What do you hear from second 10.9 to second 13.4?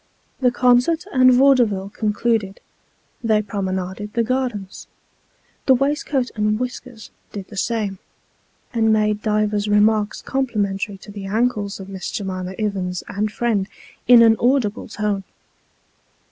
to the ankles of Miss J'mima Ivins and